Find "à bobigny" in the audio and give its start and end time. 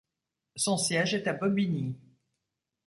1.27-1.95